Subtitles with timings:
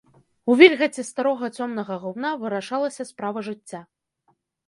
[0.51, 3.81] У вільгаці старога цёмнага гумна вырашалася справа жыцця.